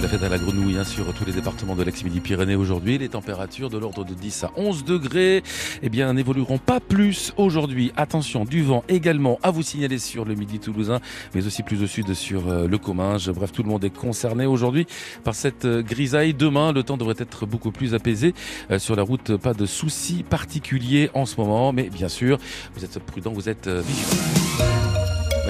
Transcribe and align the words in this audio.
La 0.00 0.08
fête 0.08 0.22
à 0.22 0.28
la 0.30 0.38
grenouille 0.38 0.78
hein, 0.78 0.84
sur 0.84 1.12
tous 1.12 1.26
les 1.26 1.32
départements 1.32 1.76
de 1.76 1.82
l'ex-Midi-Pyrénées 1.82 2.54
aujourd'hui. 2.54 2.96
Les 2.96 3.10
températures 3.10 3.68
de 3.68 3.76
l'ordre 3.76 4.04
de 4.04 4.14
10 4.14 4.44
à 4.44 4.50
11 4.56 4.84
degrés 4.84 5.42
eh 5.82 5.88
bien, 5.90 6.14
n'évolueront 6.14 6.56
pas 6.56 6.80
plus 6.80 7.34
aujourd'hui. 7.36 7.92
Attention, 7.96 8.44
du 8.46 8.62
vent 8.62 8.82
également 8.88 9.38
à 9.42 9.50
vous 9.50 9.62
signaler 9.62 9.98
sur 9.98 10.24
le 10.24 10.34
Midi 10.34 10.58
toulousain, 10.58 11.00
mais 11.34 11.46
aussi 11.46 11.62
plus 11.62 11.82
au 11.82 11.86
sud 11.86 12.14
sur 12.14 12.48
euh, 12.48 12.66
le 12.66 12.78
Comminges. 12.78 13.30
Bref, 13.30 13.52
tout 13.52 13.62
le 13.62 13.68
monde 13.68 13.84
est 13.84 13.94
concerné 13.94 14.46
aujourd'hui 14.46 14.86
par 15.22 15.34
cette 15.34 15.66
euh, 15.66 15.82
grisaille. 15.82 16.32
Demain, 16.32 16.72
le 16.72 16.82
temps 16.82 16.96
devrait 16.96 17.16
être 17.18 17.44
beaucoup 17.44 17.70
plus 17.70 17.94
apaisé. 17.94 18.32
Euh, 18.70 18.78
sur 18.78 18.96
la 18.96 19.02
route, 19.02 19.36
pas 19.36 19.52
de 19.52 19.66
soucis 19.66 20.22
particuliers 20.22 21.10
en 21.12 21.26
ce 21.26 21.38
moment, 21.38 21.72
mais 21.72 21.90
bien 21.90 22.08
sûr, 22.08 22.38
vous 22.74 22.84
êtes 22.84 22.98
prudent, 23.00 23.32
vous 23.32 23.50
êtes 23.50 23.68
vigilant. 23.68 24.69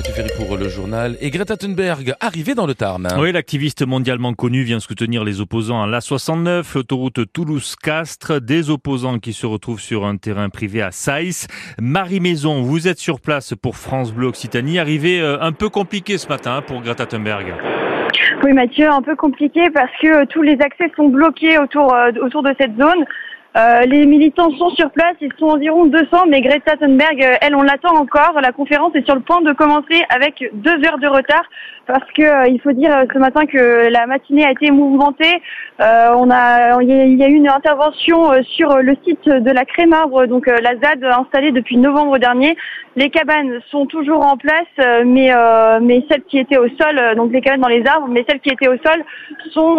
Mathieu 0.00 0.14
Ferry 0.14 0.30
pour 0.34 0.56
le 0.56 0.66
journal. 0.70 1.18
Et 1.20 1.28
Greta 1.28 1.58
Thunberg, 1.58 2.14
arrivée 2.20 2.54
dans 2.54 2.64
le 2.64 2.72
Tarn. 2.72 3.06
Oui, 3.18 3.32
l'activiste 3.32 3.86
mondialement 3.86 4.32
connue 4.32 4.62
vient 4.62 4.80
soutenir 4.80 5.24
les 5.24 5.42
opposants 5.42 5.82
à 5.82 5.86
l'A69, 5.86 6.74
l'autoroute 6.74 7.30
Toulouse-Castres, 7.30 8.40
des 8.40 8.70
opposants 8.70 9.18
qui 9.18 9.34
se 9.34 9.44
retrouvent 9.44 9.78
sur 9.78 10.06
un 10.06 10.16
terrain 10.16 10.48
privé 10.48 10.80
à 10.80 10.90
Saïs. 10.90 11.48
Marie 11.78 12.20
Maison, 12.20 12.62
vous 12.62 12.88
êtes 12.88 12.98
sur 12.98 13.20
place 13.20 13.52
pour 13.54 13.76
France 13.76 14.14
Bleu 14.14 14.28
Occitanie. 14.28 14.78
Arrivée 14.78 15.20
euh, 15.20 15.36
un 15.42 15.52
peu 15.52 15.68
compliquée 15.68 16.16
ce 16.16 16.28
matin 16.28 16.62
pour 16.66 16.80
Greta 16.80 17.04
Thunberg. 17.04 17.52
Oui 18.42 18.54
Mathieu, 18.54 18.88
un 18.88 19.02
peu 19.02 19.16
compliqué 19.16 19.68
parce 19.68 19.92
que 20.00 20.22
euh, 20.22 20.24
tous 20.30 20.40
les 20.40 20.58
accès 20.62 20.90
sont 20.96 21.08
bloqués 21.08 21.58
autour, 21.58 21.92
euh, 21.94 22.10
autour 22.22 22.42
de 22.42 22.54
cette 22.58 22.74
zone. 22.78 23.04
Euh, 23.56 23.80
les 23.80 24.06
militants 24.06 24.52
sont 24.56 24.70
sur 24.70 24.90
place, 24.92 25.16
ils 25.20 25.32
sont 25.36 25.46
environ 25.46 25.86
200, 25.86 26.26
mais 26.28 26.40
Greta 26.40 26.76
Thunberg, 26.76 27.20
euh, 27.20 27.34
elle, 27.40 27.56
on 27.56 27.62
l'attend 27.62 27.96
encore. 27.96 28.38
La 28.40 28.52
conférence 28.52 28.94
est 28.94 29.04
sur 29.04 29.16
le 29.16 29.22
point 29.22 29.40
de 29.40 29.52
commencer 29.52 30.04
avec 30.08 30.48
deux 30.52 30.84
heures 30.86 30.98
de 30.98 31.08
retard 31.08 31.42
parce 31.88 32.08
que 32.12 32.22
euh, 32.22 32.46
il 32.46 32.60
faut 32.60 32.70
dire 32.70 32.92
ce 33.12 33.18
matin 33.18 33.46
que 33.46 33.88
la 33.90 34.06
matinée 34.06 34.44
a 34.44 34.52
été 34.52 34.70
mouvementée. 34.70 35.42
on 35.80 36.30
a, 36.30 36.80
il 36.80 37.18
y 37.18 37.24
a 37.24 37.28
eu 37.28 37.34
une 37.34 37.48
intervention 37.48 38.30
sur 38.44 38.76
le 38.78 38.96
site 39.04 39.28
de 39.28 39.50
la 39.50 39.64
Crémarbre, 39.64 40.28
donc 40.28 40.46
la 40.46 40.76
ZAD 40.76 41.02
installée 41.02 41.50
depuis 41.50 41.76
novembre 41.76 42.18
dernier. 42.18 42.56
Les 42.96 43.10
cabanes 43.10 43.60
sont 43.70 43.86
toujours 43.86 44.24
en 44.24 44.36
place, 44.36 44.68
mais 45.04 45.30
mais 45.80 46.04
celles 46.08 46.22
qui 46.24 46.38
étaient 46.38 46.58
au 46.58 46.68
sol, 46.68 47.16
donc 47.16 47.32
les 47.32 47.40
cabanes 47.40 47.62
dans 47.62 47.68
les 47.68 47.84
arbres, 47.86 48.08
mais 48.08 48.24
celles 48.28 48.40
qui 48.40 48.50
étaient 48.50 48.68
au 48.68 48.76
sol 48.84 49.02
sont 49.52 49.78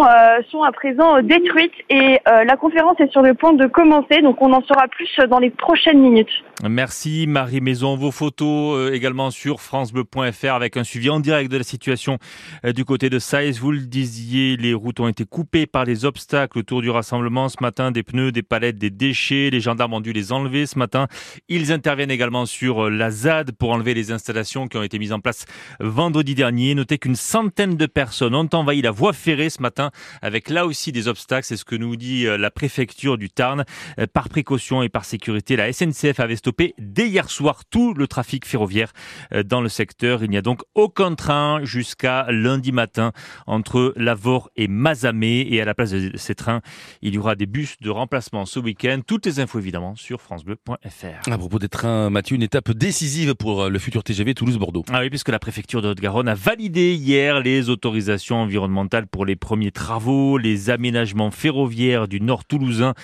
sont 0.50 0.62
à 0.64 0.72
présent 0.72 1.22
détruites 1.22 1.72
et 1.88 2.20
la 2.26 2.56
conférence 2.56 2.98
est 2.98 3.12
sur 3.12 3.22
le 3.22 3.34
point 3.34 3.52
de 3.52 3.61
commencer, 3.68 4.22
donc 4.22 4.40
on 4.40 4.52
en 4.52 4.62
saura 4.62 4.88
plus 4.88 5.08
dans 5.28 5.38
les 5.38 5.50
prochaines 5.50 6.00
minutes. 6.00 6.42
Merci 6.68 7.26
Marie 7.26 7.60
Maison. 7.60 7.96
Vos 7.96 8.12
photos 8.12 8.76
euh, 8.76 8.94
également 8.94 9.32
sur 9.32 9.60
francebleu.fr 9.60 10.52
avec 10.52 10.76
un 10.76 10.84
suivi 10.84 11.10
en 11.10 11.18
direct 11.18 11.50
de 11.50 11.58
la 11.58 11.64
situation 11.64 12.18
euh, 12.64 12.72
du 12.72 12.84
côté 12.84 13.10
de 13.10 13.18
Saïs. 13.18 13.58
Vous 13.58 13.72
le 13.72 13.80
disiez, 13.80 14.56
les 14.56 14.72
routes 14.72 15.00
ont 15.00 15.08
été 15.08 15.24
coupées 15.24 15.66
par 15.66 15.84
les 15.84 16.04
obstacles 16.04 16.58
autour 16.58 16.80
du 16.80 16.88
rassemblement 16.88 17.48
ce 17.48 17.56
matin, 17.60 17.90
des 17.90 18.04
pneus, 18.04 18.30
des 18.30 18.42
palettes, 18.42 18.78
des 18.78 18.90
déchets. 18.90 19.50
Les 19.50 19.60
gendarmes 19.60 19.94
ont 19.94 20.00
dû 20.00 20.12
les 20.12 20.32
enlever 20.32 20.66
ce 20.66 20.78
matin. 20.78 21.08
Ils 21.48 21.72
interviennent 21.72 22.12
également 22.12 22.46
sur 22.46 22.84
euh, 22.84 22.90
la 22.90 23.10
ZAD 23.10 23.52
pour 23.52 23.70
enlever 23.70 23.94
les 23.94 24.12
installations 24.12 24.68
qui 24.68 24.76
ont 24.76 24.84
été 24.84 25.00
mises 25.00 25.12
en 25.12 25.20
place 25.20 25.46
vendredi 25.80 26.36
dernier. 26.36 26.76
Notez 26.76 26.98
qu'une 26.98 27.16
centaine 27.16 27.76
de 27.76 27.86
personnes 27.86 28.36
ont 28.36 28.48
envahi 28.52 28.82
la 28.82 28.92
voie 28.92 29.12
ferrée 29.12 29.50
ce 29.50 29.60
matin 29.60 29.90
avec 30.22 30.48
là 30.48 30.64
aussi 30.64 30.92
des 30.92 31.08
obstacles. 31.08 31.46
C'est 31.46 31.56
ce 31.56 31.64
que 31.64 31.74
nous 31.74 31.96
dit 31.96 32.24
la 32.24 32.50
préfecture 32.52 33.18
du 33.18 33.30
Tarn. 33.30 33.51
Euh, 33.98 34.06
par 34.12 34.28
précaution 34.28 34.82
et 34.82 34.88
par 34.88 35.04
sécurité, 35.04 35.56
la 35.56 35.72
SNCF 35.72 36.20
avait 36.20 36.36
stoppé 36.36 36.74
dès 36.78 37.08
hier 37.08 37.30
soir 37.30 37.64
tout 37.64 37.94
le 37.94 38.06
trafic 38.06 38.46
ferroviaire 38.46 38.92
euh, 39.32 39.42
dans 39.42 39.60
le 39.60 39.68
secteur. 39.68 40.22
Il 40.22 40.30
n'y 40.30 40.36
a 40.36 40.42
donc 40.42 40.62
aucun 40.74 41.14
train 41.14 41.64
jusqu'à 41.64 42.26
lundi 42.30 42.72
matin 42.72 43.12
entre 43.46 43.92
Lavore 43.96 44.50
et 44.56 44.68
Mazamé. 44.68 45.46
Et 45.50 45.60
à 45.60 45.64
la 45.64 45.74
place 45.74 45.90
de 45.90 46.16
ces 46.16 46.34
trains, 46.34 46.60
il 47.02 47.14
y 47.14 47.18
aura 47.18 47.34
des 47.34 47.46
bus 47.46 47.76
de 47.80 47.90
remplacement 47.90 48.46
ce 48.46 48.58
week-end. 48.58 49.00
Toutes 49.06 49.26
les 49.26 49.40
infos 49.40 49.58
évidemment 49.58 49.94
sur 49.96 50.20
francebleu.fr. 50.20 51.30
À 51.30 51.38
propos 51.38 51.58
des 51.58 51.68
trains, 51.68 52.10
Mathieu, 52.10 52.36
une 52.36 52.42
étape 52.42 52.70
décisive 52.72 53.34
pour 53.34 53.62
euh, 53.62 53.68
le 53.68 53.78
futur 53.78 54.04
TGV 54.04 54.34
Toulouse-Bordeaux. 54.34 54.84
Ah 54.92 55.00
oui, 55.00 55.10
puisque 55.10 55.28
la 55.28 55.38
préfecture 55.38 55.82
de 55.82 55.88
Haute-Garonne 55.88 56.28
a 56.28 56.34
validé 56.34 56.94
hier 56.94 57.40
les 57.40 57.68
autorisations 57.68 58.36
environnementales 58.36 59.06
pour 59.06 59.26
les 59.26 59.36
premiers 59.36 59.70
travaux, 59.70 60.38
les 60.38 60.70
aménagements 60.70 61.30
ferroviaires 61.30 62.08
du 62.08 62.20
nord 62.20 62.44
toulousain. 62.44 62.94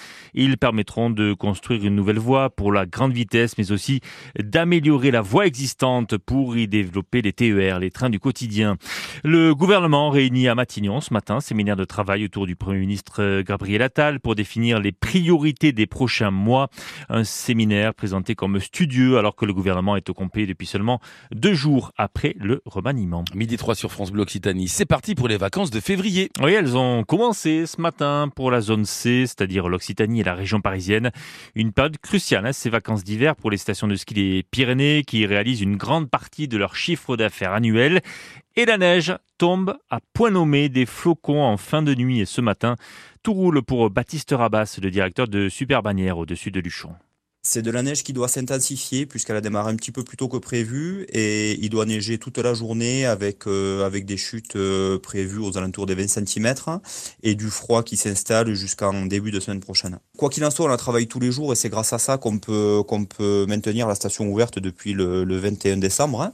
Ils 0.41 0.56
permettront 0.56 1.10
de 1.10 1.32
construire 1.32 1.84
une 1.84 1.97
nouvelle 1.97 2.21
voie 2.21 2.49
pour 2.49 2.71
la 2.72 2.87
grande 2.87 3.12
vitesse, 3.12 3.59
mais 3.59 3.72
aussi 3.72 4.00
d'améliorer 4.38 5.10
la 5.10 5.21
voie 5.21 5.47
existante 5.47 6.16
pour 6.16 6.56
y 6.56 6.69
développer 6.69 7.22
les 7.22 7.32
TER, 7.32 7.81
les 7.81 7.91
trains 7.91 8.09
du 8.09 8.21
quotidien. 8.21 8.76
Le 9.25 9.53
gouvernement 9.53 10.10
réunit 10.10 10.47
à 10.47 10.54
Matignon 10.54 11.00
ce 11.00 11.12
matin, 11.12 11.41
séminaire 11.41 11.75
de 11.75 11.84
travail 11.84 12.25
autour 12.25 12.47
du 12.47 12.54
Premier 12.54 12.78
ministre 12.78 13.43
Gabriel 13.43 13.82
Attal 13.82 14.21
pour 14.21 14.37
définir 14.37 14.78
les 14.78 14.93
priorités 14.93 15.72
des 15.72 15.87
prochains 15.87 16.31
mois. 16.31 16.69
Un 17.09 17.25
séminaire 17.25 17.93
présenté 17.93 18.37
comme 18.37 18.60
studieux 18.60 19.19
alors 19.19 19.34
que 19.34 19.44
le 19.44 19.53
gouvernement 19.53 19.97
est 19.97 20.09
au 20.09 20.15
complet 20.15 20.47
depuis 20.47 20.69
seulement 20.69 21.00
deux 21.34 21.55
jours 21.55 21.91
après 21.97 22.37
le 22.38 22.62
remaniement. 22.65 23.25
Midi 23.34 23.56
3 23.56 23.75
sur 23.75 23.91
France 23.91 24.12
Bleu 24.12 24.22
Occitanie. 24.22 24.69
C'est 24.69 24.87
parti 24.87 25.16
pour 25.16 25.26
les 25.26 25.37
vacances 25.37 25.72
de 25.72 25.81
février. 25.81 26.31
Oui, 26.41 26.53
elles 26.53 26.76
ont 26.76 27.03
commencé 27.03 27.66
ce 27.66 27.81
matin 27.81 28.31
pour 28.32 28.53
la 28.53 28.60
zone 28.60 28.84
C, 28.84 29.25
c'est-à-dire 29.26 29.69
l'Occitanie 29.69 30.20
et 30.20 30.25
la 30.25 30.27
région 30.34 30.60
parisienne. 30.60 31.10
Une 31.54 31.72
période 31.72 31.98
cruciale, 31.98 32.46
hein, 32.46 32.52
ces 32.52 32.70
vacances 32.70 33.04
d'hiver 33.04 33.36
pour 33.36 33.50
les 33.50 33.56
stations 33.56 33.88
de 33.88 33.96
ski 33.96 34.14
des 34.14 34.44
Pyrénées 34.50 35.04
qui 35.06 35.26
réalisent 35.26 35.62
une 35.62 35.76
grande 35.76 36.10
partie 36.10 36.48
de 36.48 36.56
leur 36.56 36.76
chiffre 36.76 37.16
d'affaires 37.16 37.52
annuel. 37.52 38.00
Et 38.56 38.64
la 38.64 38.78
neige 38.78 39.14
tombe 39.38 39.76
à 39.90 40.00
point 40.12 40.30
nommé 40.30 40.68
des 40.68 40.86
flocons 40.86 41.42
en 41.42 41.56
fin 41.56 41.82
de 41.82 41.94
nuit 41.94 42.20
et 42.20 42.26
ce 42.26 42.40
matin. 42.40 42.76
Tout 43.22 43.32
roule 43.32 43.62
pour 43.62 43.90
Baptiste 43.90 44.34
Rabas, 44.36 44.78
le 44.82 44.90
directeur 44.90 45.28
de 45.28 45.48
Super 45.48 45.82
Bannière 45.82 46.18
au-dessus 46.18 46.50
de 46.50 46.60
Luchon. 46.60 46.94
C'est 47.43 47.62
de 47.62 47.71
la 47.71 47.82
neige 47.82 48.03
qui 48.03 48.12
doit 48.12 48.26
s'intensifier 48.26 49.06
puisqu'elle 49.06 49.37
a 49.37 49.41
démarré 49.41 49.71
un 49.71 49.76
petit 49.76 49.93
peu 49.93 50.03
plus 50.03 50.16
tôt 50.16 50.28
que 50.28 50.38
prévu 50.38 51.06
et 51.10 51.59
il 51.60 51.71
doit 51.71 51.87
neiger 51.87 52.19
toute 52.19 52.38
la 52.38 52.53
journée 52.53 53.06
avec 53.06 53.47
euh, 53.47 53.87
avec 53.87 54.06
des 54.06 54.16
chutes 54.16 54.56
euh, 54.56 54.99
prévues 54.99 55.38
aux 55.38 55.56
alentours 55.56 55.87
des 55.87 55.94
20 55.94 56.09
cm 56.09 56.54
et 57.22 57.37
du 57.37 57.49
froid 57.49 57.84
qui 57.84 57.97
s'installe 57.97 58.53
jusqu'en 58.54 59.06
début 59.06 59.31
de 59.31 59.38
semaine 59.38 59.60
prochaine. 59.60 59.99
Quoi 60.16 60.31
qu'il 60.31 60.44
en 60.44 60.50
soit, 60.50 60.66
on 60.66 60.72
a 60.72 60.76
travaillé 60.76 61.06
tous 61.06 61.21
les 61.21 61.31
jours 61.31 61.53
et 61.53 61.56
c'est 61.56 61.69
grâce 61.69 61.93
à 61.93 61.99
ça 61.99 62.19
qu'on 62.19 62.38
peut 62.38 62.82
peut 63.09 63.47
maintenir 63.49 63.87
la 63.87 63.94
station 63.94 64.26
ouverte 64.28 64.59
depuis 64.59 64.93
le, 64.93 65.22
le 65.22 65.37
21 65.37 65.76
décembre. 65.76 66.22
Hein. 66.22 66.32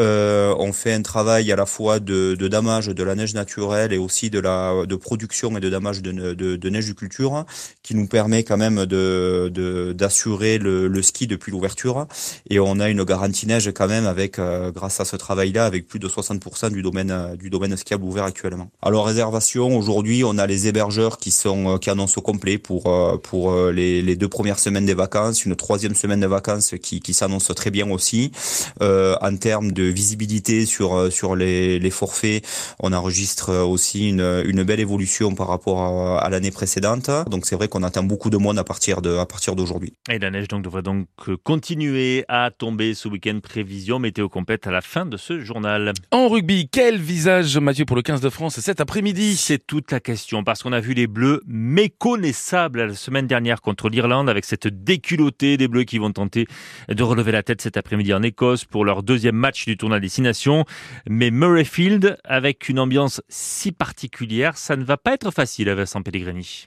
Euh, 0.00 0.54
on 0.58 0.72
fait 0.72 0.94
un 0.94 1.02
travail 1.02 1.52
à 1.52 1.56
la 1.56 1.66
fois 1.66 2.00
de, 2.00 2.34
de 2.34 2.48
damage 2.48 2.88
de 2.88 3.02
la 3.02 3.14
neige 3.14 3.34
naturelle 3.34 3.92
et 3.92 3.98
aussi 3.98 4.30
de 4.30 4.40
la 4.40 4.86
de 4.86 4.96
production 4.96 5.56
et 5.56 5.60
de 5.60 5.68
damage 5.68 6.00
de, 6.00 6.12
de, 6.12 6.56
de 6.56 6.70
neige 6.70 6.88
de 6.88 6.94
culture 6.94 7.44
qui 7.82 7.94
nous 7.94 8.06
permet 8.06 8.42
quand 8.42 8.56
même 8.56 8.86
de 8.86 9.92
d'assurer 9.94 10.45
le, 10.58 11.02
ski 11.02 11.26
depuis 11.26 11.52
l'ouverture 11.52 12.06
et 12.48 12.58
on 12.58 12.80
a 12.80 12.88
une 12.88 13.04
garantie 13.04 13.46
neige 13.46 13.70
quand 13.74 13.86
même 13.86 14.06
avec 14.06 14.38
euh, 14.38 14.72
grâce 14.72 14.98
à 15.00 15.04
ce 15.04 15.14
travail-là 15.16 15.66
avec 15.66 15.86
plus 15.86 15.98
de 15.98 16.08
60% 16.08 16.70
du 16.70 16.82
domaine 16.82 17.10
euh, 17.10 17.36
du 17.36 17.50
domaine 17.50 17.76
skiable 17.76 18.04
ouvert 18.04 18.24
actuellement. 18.24 18.70
Alors 18.82 19.06
réservation 19.06 19.76
aujourd'hui, 19.76 20.24
on 20.24 20.38
a 20.38 20.46
les 20.46 20.66
hébergeurs 20.66 21.18
qui 21.18 21.30
sont 21.30 21.74
euh, 21.74 21.78
qui 21.78 21.90
annoncent 21.90 22.18
au 22.18 22.22
complet 22.22 22.58
pour 22.58 22.84
pour 23.22 23.54
les, 23.70 24.16
deux 24.16 24.28
premières 24.28 24.58
semaines 24.58 24.86
des 24.86 24.94
vacances, 24.94 25.44
une 25.44 25.56
troisième 25.56 25.94
semaine 25.94 26.20
de 26.20 26.26
vacances 26.26 26.74
qui 26.82 27.00
qui 27.00 27.14
s'annonce 27.14 27.52
très 27.54 27.70
bien 27.70 27.90
aussi 27.90 28.32
en 28.80 29.36
termes 29.36 29.72
de 29.72 29.84
visibilité 29.84 30.66
sur 30.66 31.12
sur 31.12 31.36
les, 31.36 31.78
les 31.78 31.90
forfaits, 31.90 32.44
on 32.80 32.92
enregistre 32.92 33.52
aussi 33.52 34.08
une, 34.08 34.42
une 34.46 34.62
belle 34.62 34.80
évolution 34.80 35.34
par 35.34 35.48
rapport 35.48 36.18
à, 36.18 36.28
l'année 36.30 36.50
précédente. 36.50 37.10
Donc 37.28 37.46
c'est 37.46 37.56
vrai 37.56 37.68
qu'on 37.68 37.82
attend 37.82 38.02
beaucoup 38.02 38.30
de 38.30 38.36
monde 38.36 38.58
à 38.58 38.64
partir 38.64 39.02
de 39.02 39.16
à 39.16 39.26
partir 39.26 39.56
d'aujourd'hui. 39.56 39.94
Et 40.10 40.18
la 40.18 40.30
neige 40.36 40.48
donc 40.48 40.62
devrait 40.62 40.82
donc 40.82 41.06
continuer 41.42 42.24
à 42.28 42.50
tomber 42.50 42.94
ce 42.94 43.08
week-end. 43.08 43.38
Prévision 43.42 43.98
météo 43.98 44.28
complète 44.28 44.66
à 44.66 44.70
la 44.70 44.80
fin 44.80 45.06
de 45.06 45.16
ce 45.16 45.40
journal. 45.40 45.92
En 46.10 46.28
rugby, 46.28 46.68
quel 46.70 46.98
visage, 46.98 47.56
Mathieu, 47.58 47.84
pour 47.84 47.96
le 47.96 48.02
15 48.02 48.20
de 48.20 48.30
France 48.30 48.60
cet 48.60 48.80
après-midi? 48.80 49.36
C'est 49.36 49.66
toute 49.66 49.90
la 49.90 50.00
question 50.00 50.44
parce 50.44 50.62
qu'on 50.62 50.72
a 50.72 50.80
vu 50.80 50.94
les 50.94 51.06
Bleus 51.06 51.42
méconnaissables 51.46 52.84
la 52.84 52.94
semaine 52.94 53.26
dernière 53.26 53.60
contre 53.60 53.88
l'Irlande 53.88 54.28
avec 54.28 54.44
cette 54.44 54.66
déculottée 54.66 55.56
des 55.56 55.68
Bleus 55.68 55.84
qui 55.84 55.98
vont 55.98 56.12
tenter 56.12 56.46
de 56.88 57.02
relever 57.02 57.32
la 57.32 57.42
tête 57.42 57.62
cet 57.62 57.76
après-midi 57.76 58.12
en 58.12 58.22
Écosse 58.22 58.64
pour 58.64 58.84
leur 58.84 59.02
deuxième 59.02 59.36
match 59.36 59.64
du 59.64 59.76
tournoi 59.76 60.00
Destination. 60.00 60.64
Mais 61.08 61.30
Murrayfield, 61.30 62.18
avec 62.24 62.68
une 62.68 62.78
ambiance 62.78 63.22
si 63.28 63.72
particulière, 63.72 64.56
ça 64.58 64.76
ne 64.76 64.84
va 64.84 64.96
pas 64.96 65.14
être 65.14 65.30
facile 65.30 65.68
à 65.68 65.74
Vincent 65.74 66.02
Pellegrini. 66.02 66.66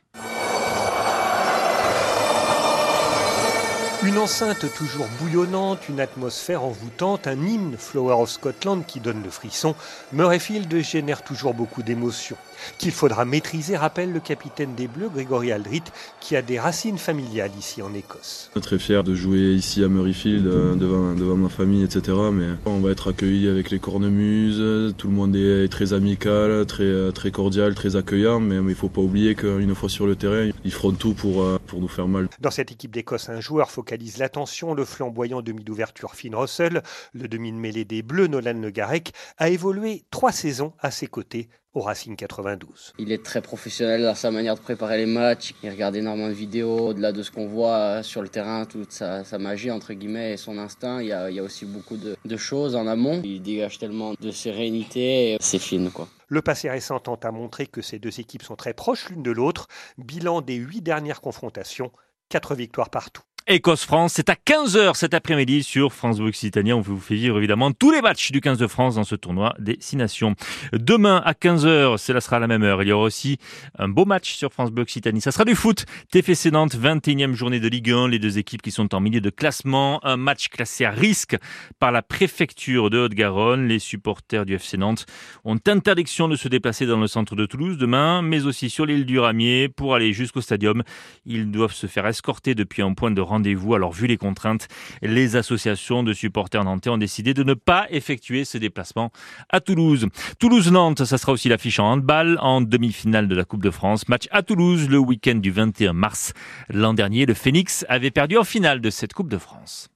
Enceinte 4.17 4.65
toujours 4.73 5.07
bouillonnante, 5.19 5.87
une 5.89 5.99
atmosphère 5.99 6.63
envoûtante, 6.63 7.27
un 7.27 7.45
hymne 7.45 7.75
Flower 7.77 8.13
of 8.13 8.29
Scotland 8.29 8.85
qui 8.85 8.99
donne 8.99 9.23
le 9.23 9.29
frisson, 9.29 9.75
Murrayfield 10.13 10.81
génère 10.81 11.21
toujours 11.21 11.53
beaucoup 11.53 11.83
d'émotions. 11.83 12.37
Qu'il 12.77 12.91
faudra 12.91 13.25
maîtriser, 13.25 13.77
rappelle 13.77 14.11
le 14.11 14.19
capitaine 14.19 14.75
des 14.75 14.87
Bleus, 14.87 15.09
Grégory 15.09 15.51
Aldrit, 15.51 15.83
qui 16.19 16.35
a 16.35 16.41
des 16.41 16.59
racines 16.59 16.97
familiales 16.97 17.51
ici 17.57 17.81
en 17.81 17.93
Écosse. 17.93 18.51
Très 18.61 18.79
fier 18.79 19.03
de 19.03 19.15
jouer 19.15 19.53
ici 19.53 19.83
à 19.83 19.87
Murrayfield 19.87 20.47
euh, 20.47 20.75
devant, 20.75 21.13
devant 21.13 21.35
ma 21.35 21.49
famille, 21.49 21.83
etc. 21.83 22.17
Mais 22.31 22.47
on 22.65 22.79
va 22.79 22.91
être 22.91 23.09
accueillis 23.09 23.47
avec 23.47 23.69
les 23.69 23.79
cornemuses, 23.79 24.93
tout 24.97 25.07
le 25.07 25.13
monde 25.13 25.35
est 25.35 25.67
très 25.69 25.93
amical, 25.93 26.65
très, 26.65 27.11
très 27.11 27.31
cordial, 27.31 27.75
très 27.75 27.95
accueillant, 27.95 28.39
mais 28.39 28.55
il 28.55 28.63
ne 28.63 28.73
faut 28.73 28.89
pas 28.89 29.01
oublier 29.01 29.35
qu'une 29.35 29.73
fois 29.75 29.89
sur 29.89 30.05
le 30.05 30.15
terrain, 30.15 30.49
ils 30.63 30.71
feront 30.71 30.91
tout 30.91 31.13
pour, 31.13 31.43
euh, 31.43 31.59
pour 31.67 31.79
nous 31.79 31.87
faire 31.87 32.07
mal. 32.07 32.29
Dans 32.39 32.51
cette 32.51 32.71
équipe 32.71 32.91
d'Écosse, 32.91 33.29
un 33.29 33.39
joueur 33.39 33.71
focalise 33.71 34.17
l'attention, 34.17 34.73
le 34.73 34.85
flamboyant 34.85 35.41
demi 35.41 35.63
d'ouverture 35.63 36.15
Finn 36.15 36.35
Russell, 36.35 36.81
le 37.13 37.27
demi 37.27 37.51
de 37.51 37.57
mêlée 37.57 37.85
des 37.85 38.01
Bleus 38.01 38.27
Nolan 38.27 38.55
Negarek, 38.55 39.13
a 39.37 39.49
évolué 39.49 40.03
trois 40.11 40.31
saisons 40.31 40.73
à 40.79 40.91
ses 40.91 41.07
côtés 41.07 41.49
au 41.73 41.81
Racing 41.81 42.15
92. 42.15 42.93
Il 42.97 43.11
est 43.11 43.23
très 43.23 43.41
professionnel 43.41 44.01
dans 44.01 44.15
sa 44.15 44.31
manière 44.31 44.55
de 44.55 44.59
préparer 44.59 44.97
les 44.97 45.05
matchs. 45.05 45.53
Il 45.63 45.69
regarde 45.69 45.95
énormément 45.95 46.27
de 46.27 46.33
vidéos. 46.33 46.89
Au-delà 46.89 47.11
de 47.11 47.21
ce 47.21 47.31
qu'on 47.31 47.47
voit 47.47 48.01
sur 48.03 48.21
le 48.21 48.29
terrain, 48.29 48.65
toute 48.65 48.91
sa, 48.91 49.23
magie, 49.37 49.71
entre 49.71 49.93
guillemets, 49.93 50.33
et 50.33 50.37
son 50.37 50.57
instinct, 50.57 51.01
il 51.01 51.07
y 51.07 51.13
a, 51.13 51.43
aussi 51.43 51.65
beaucoup 51.65 51.97
de, 51.97 52.17
de, 52.25 52.37
choses 52.37 52.75
en 52.75 52.87
amont. 52.87 53.21
Il 53.23 53.41
dégage 53.41 53.77
tellement 53.77 54.13
de 54.19 54.31
sérénité. 54.31 55.37
C'est 55.39 55.59
fine, 55.59 55.91
quoi. 55.91 56.07
Le 56.27 56.41
passé 56.41 56.69
récent 56.69 56.99
tente 56.99 57.25
à 57.25 57.31
montrer 57.31 57.65
que 57.65 57.81
ces 57.81 57.97
deux 57.97 58.19
équipes 58.19 58.43
sont 58.43 58.55
très 58.55 58.73
proches 58.73 59.09
l'une 59.09 59.23
de 59.23 59.31
l'autre. 59.31 59.67
Bilan 59.97 60.41
des 60.41 60.55
huit 60.55 60.81
dernières 60.81 61.21
confrontations, 61.21 61.91
quatre 62.29 62.55
victoires 62.55 62.89
partout. 62.89 63.23
Écosse-France. 63.51 64.13
C'est 64.13 64.29
à 64.29 64.35
15h 64.35 64.93
cet 64.93 65.15
après-midi 65.15 65.63
sur 65.63 65.91
France 65.91 66.19
Bleu 66.19 66.27
Occitania. 66.27 66.77
On 66.77 66.81
vous 66.81 66.99
fait 66.99 67.15
vivre 67.15 67.35
évidemment 67.39 67.71
tous 67.71 67.89
les 67.89 67.99
matchs 67.99 68.31
du 68.31 68.41
15 68.41 68.59
de 68.59 68.67
France 68.67 68.93
dans 68.93 69.03
ce 69.03 69.15
tournoi 69.15 69.55
des 69.57 69.75
6 69.79 69.95
nations. 69.95 70.35
Demain 70.71 71.19
à 71.25 71.33
15h, 71.33 71.97
cela 71.97 72.21
sera 72.21 72.35
à 72.35 72.39
la 72.39 72.45
même 72.45 72.61
heure. 72.61 72.83
Il 72.83 72.89
y 72.89 72.91
aura 72.91 73.05
aussi 73.05 73.39
un 73.79 73.89
beau 73.89 74.05
match 74.05 74.35
sur 74.35 74.53
France 74.53 74.69
Bleu 74.69 74.83
Occitanie. 74.83 75.19
Ça 75.19 75.31
sera 75.31 75.45
du 75.45 75.55
foot. 75.55 75.87
TFC 76.11 76.51
Nantes, 76.51 76.75
21e 76.75 77.33
journée 77.33 77.59
de 77.59 77.67
Ligue 77.67 77.89
1. 77.89 78.09
Les 78.09 78.19
deux 78.19 78.37
équipes 78.37 78.61
qui 78.61 78.69
sont 78.69 78.93
en 78.93 78.99
milieu 78.99 79.19
de 79.19 79.31
classement. 79.31 79.99
Un 80.03 80.15
match 80.15 80.49
classé 80.49 80.85
à 80.85 80.91
risque 80.91 81.35
par 81.79 81.91
la 81.91 82.03
préfecture 82.03 82.91
de 82.91 82.99
Haute-Garonne. 82.99 83.67
Les 83.67 83.79
supporters 83.79 84.45
du 84.45 84.53
FC 84.53 84.77
Nantes 84.77 85.07
ont 85.43 85.57
interdiction 85.65 86.27
de 86.27 86.35
se 86.35 86.49
déplacer 86.49 86.85
dans 86.85 86.99
le 86.99 87.07
centre 87.07 87.35
de 87.35 87.47
Toulouse 87.47 87.79
demain, 87.79 88.21
mais 88.21 88.45
aussi 88.45 88.69
sur 88.69 88.85
l'île 88.85 89.07
du 89.07 89.17
Ramier 89.17 89.69
pour 89.69 89.95
aller 89.95 90.13
jusqu'au 90.13 90.41
stadium. 90.41 90.83
Ils 91.25 91.49
doivent 91.49 91.73
se 91.73 91.87
faire 91.87 92.05
escorter 92.05 92.53
depuis 92.53 92.83
un 92.83 92.93
point 92.93 93.09
de 93.09 93.21
rendez 93.21 93.38
Alors, 93.75 93.91
vu 93.91 94.07
les 94.07 94.17
contraintes, 94.17 94.67
les 95.01 95.35
associations 95.35 96.03
de 96.03 96.13
supporters 96.13 96.63
nantais 96.63 96.89
ont 96.89 96.97
décidé 96.97 97.33
de 97.33 97.43
ne 97.43 97.53
pas 97.53 97.87
effectuer 97.89 98.45
ce 98.45 98.57
déplacement 98.57 99.11
à 99.49 99.59
Toulouse. 99.59 100.07
Toulouse-Nantes, 100.39 101.05
ça 101.05 101.17
sera 101.17 101.31
aussi 101.31 101.49
l'affiche 101.49 101.79
en 101.79 101.91
handball 101.91 102.37
en 102.41 102.61
demi-finale 102.61 103.27
de 103.27 103.35
la 103.35 103.45
Coupe 103.45 103.63
de 103.63 103.71
France. 103.71 104.07
Match 104.07 104.27
à 104.31 104.43
Toulouse 104.43 104.89
le 104.89 104.97
week-end 104.97 105.35
du 105.35 105.51
21 105.51 105.93
mars. 105.93 106.33
L'an 106.69 106.93
dernier, 106.93 107.25
le 107.25 107.33
Phoenix 107.33 107.85
avait 107.89 108.11
perdu 108.11 108.37
en 108.37 108.43
finale 108.43 108.81
de 108.81 108.89
cette 108.89 109.13
Coupe 109.13 109.29
de 109.29 109.37
France. 109.37 109.89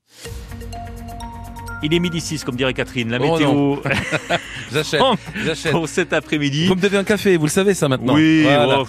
Il 1.85 1.93
est 1.93 1.99
midi 1.99 2.21
6, 2.21 2.45
comme 2.45 2.55
dirait 2.55 2.73
Catherine. 2.73 3.09
La 3.09 3.19
oh 3.19 3.33
météo. 3.33 3.75
j'achète, 4.71 5.01
j'achète. 5.45 5.73
Pour 5.73 5.89
cet 5.89 6.13
après-midi. 6.13 6.65
Vous 6.67 6.75
me 6.75 6.81
devez 6.81 6.97
un 6.97 7.03
café, 7.03 7.35
vous 7.35 7.47
le 7.47 7.51
savez 7.51 7.73
ça 7.73 7.89
maintenant. 7.89 8.15
Oui, 8.15 8.47
oh, 8.47 8.85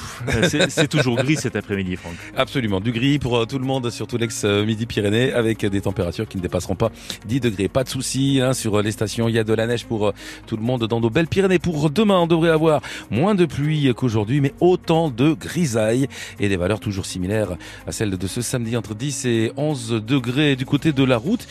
c'est 0.69 0.87
toujours 0.87 1.17
gris 1.17 1.35
cet 1.35 1.57
après-midi, 1.57 1.97
Franck. 1.97 2.15
Absolument. 2.37 2.81
Du 2.81 2.93
gris 2.93 3.19
pour 3.19 3.37
euh, 3.37 3.47
tout 3.47 3.59
le 3.59 3.65
monde, 3.65 3.91
surtout 3.91 4.17
l'ex-Midi-Pyrénées, 4.17 5.33
avec 5.33 5.67
des 5.67 5.81
températures 5.81 6.29
qui 6.29 6.37
ne 6.37 6.43
dépasseront 6.43 6.77
pas 6.77 6.93
10 7.27 7.41
degrés. 7.41 7.67
Pas 7.67 7.83
de 7.83 7.89
soucis 7.89 8.39
hein, 8.41 8.53
sur 8.53 8.81
les 8.81 8.93
stations. 8.93 9.29
Il 9.29 9.35
y 9.35 9.41
a 9.41 9.45
de 9.45 9.55
la 9.55 9.67
neige 9.67 9.87
pour 9.87 10.07
euh, 10.07 10.13
tout 10.47 10.57
le 10.57 10.63
monde 10.63 10.87
dans 10.87 11.01
nos 11.01 11.11
belles 11.11 11.27
Pyrénées. 11.27 11.59
Pour 11.59 11.91
demain, 11.91 12.21
on 12.21 12.27
devrait 12.29 12.51
avoir 12.51 12.81
moins 13.11 13.35
de 13.35 13.45
pluie 13.45 13.93
qu'aujourd'hui, 13.97 14.41
mais 14.41 14.55
autant 14.61 15.11
de 15.11 15.33
grisailles 15.33 16.07
et 16.39 16.49
des 16.49 16.57
valeurs 16.57 16.79
toujours 16.79 17.07
similaires 17.07 17.57
à 17.89 17.93
celles 17.93 18.17
de 18.17 18.27
ce 18.29 18.41
samedi 18.41 18.77
entre 18.77 18.95
10 18.95 19.27
et 19.27 19.53
11 19.57 20.01
degrés 20.07 20.55
du 20.55 20.65
côté 20.65 20.93
de 20.93 21.03
la 21.03 21.17
route. 21.17 21.49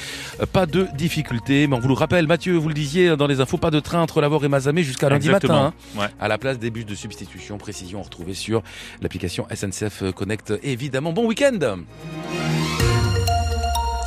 Pas 0.54 0.66
de 0.66 0.88
difficultés 0.96 1.33
mais 1.50 1.74
on 1.74 1.80
vous 1.80 1.88
le 1.88 1.94
rappelle, 1.94 2.28
Mathieu, 2.28 2.56
vous 2.56 2.68
le 2.68 2.74
disiez 2.74 3.16
dans 3.16 3.28
les 3.28 3.42
infos, 3.42 3.58
pas 3.58 3.72
de 3.72 3.80
train 3.80 4.02
entre 4.02 4.22
Lavore 4.22 4.46
et 4.46 4.50
Mazamé 4.50 4.84
jusqu'à 4.84 5.10
lundi 5.10 5.30
matin. 5.30 5.74
Hein. 5.98 6.10
À 6.20 6.28
la 6.28 6.38
place 6.38 6.60
des 6.60 6.70
bus 6.70 6.86
de 6.86 6.96
substitution, 6.96 7.58
précision 7.58 8.02
retrouvée 8.02 8.34
sur 8.34 8.62
l'application 9.02 9.48
SNCF 9.54 10.12
Connect. 10.14 10.54
Évidemment, 10.64 11.14
bon 11.14 11.26
week-end 11.26 11.60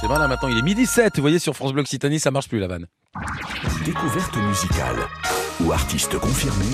C'est 0.00 0.08
bon 0.08 0.18
là 0.18 0.28
maintenant, 0.28 0.48
il 0.48 0.58
est 0.58 0.62
midi 0.62 0.86
7. 0.86 1.16
Vous 1.16 1.22
voyez, 1.22 1.38
sur 1.38 1.54
France 1.54 1.72
Bleu 1.72 1.82
Occitanie, 1.82 2.20
ça 2.20 2.30
marche 2.30 2.48
plus 2.48 2.58
la 2.58 2.68
vanne. 2.68 2.86
Découverte 3.84 4.36
musicale 4.36 4.96
ou 5.64 5.72
artiste 5.72 6.18
confirmé, 6.18 6.66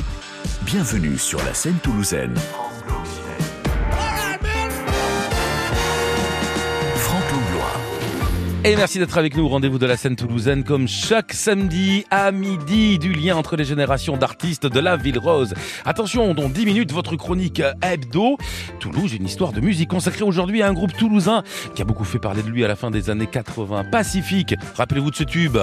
bienvenue 0.63 1.19
sur 1.19 1.39
la 1.45 1.55
scène 1.55 1.77
toulousaine. 1.83 2.35
Et 8.64 8.76
merci 8.76 9.00
d'être 9.00 9.19
avec 9.19 9.37
nous. 9.37 9.49
Rendez-vous 9.49 9.79
de 9.79 9.87
la 9.87 9.97
scène 9.97 10.14
toulousaine 10.14 10.62
comme 10.62 10.87
chaque 10.87 11.32
samedi 11.32 12.05
à 12.12 12.31
midi 12.31 12.97
du 12.97 13.12
lien 13.12 13.35
entre 13.35 13.56
les 13.56 13.64
générations 13.64 14.17
d'artistes 14.17 14.67
de 14.67 14.79
la 14.79 14.97
Ville 14.97 15.19
Rose. 15.19 15.53
Attention, 15.85 16.32
dans 16.32 16.49
10 16.49 16.67
minutes, 16.67 16.93
votre 16.93 17.17
chronique 17.17 17.61
hebdo. 17.82 18.38
Toulouse, 18.79 19.14
une 19.14 19.26
histoire 19.26 19.53
de 19.53 19.61
musique 19.61 19.91
consacrée 19.91 20.23
aujourd'hui 20.23 20.62
à 20.62 20.69
un 20.69 20.75
groupe 20.75 20.93
toulousain 20.97 21.43
qui 21.75 21.82
a 21.82 21.85
beaucoup 21.85 22.05
fait 22.05 22.20
parler 22.20 22.44
de 22.44 22.50
lui 22.50 22.64
à 22.64 22.69
la 22.69 22.76
fin 22.76 22.93
des 22.93 23.11
années 23.11 23.26
80. 23.26 23.87
Pacifique. 23.91 24.55
Rappelez-vous 24.76 25.11
de 25.11 25.17
ce 25.17 25.25
tube. 25.25 25.58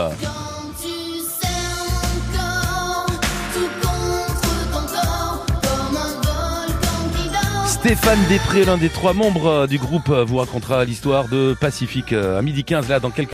Stéphane 7.80 8.20
Després, 8.28 8.66
l'un 8.66 8.78
des 8.78 8.90
trois 8.90 9.14
membres 9.14 9.48
euh, 9.48 9.66
du 9.66 9.78
groupe, 9.78 10.10
euh, 10.10 10.26
vous 10.26 10.36
racontera 10.36 10.84
l'histoire 10.84 11.30
de 11.30 11.56
Pacifique 11.58 12.12
euh, 12.12 12.38
à 12.38 12.42
midi 12.42 12.66
15 12.66 12.90
là 12.90 13.00
dans 13.00 13.10
quelques 13.10 13.28